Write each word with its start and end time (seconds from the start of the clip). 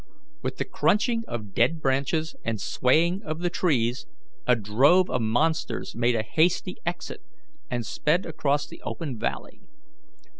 With 0.41 0.57
the 0.57 0.65
crunching 0.65 1.23
of 1.27 1.53
dead 1.53 1.79
branches 1.79 2.35
and 2.43 2.59
swaying 2.59 3.21
of 3.21 3.37
the 3.41 3.51
trees, 3.51 4.07
a 4.47 4.55
drove 4.55 5.11
of 5.11 5.21
monsters 5.21 5.93
made 5.95 6.15
a 6.15 6.23
hasty 6.23 6.77
exit 6.87 7.21
and 7.69 7.85
sped 7.85 8.25
across 8.25 8.65
the 8.65 8.81
open 8.83 9.19
valley. 9.19 9.61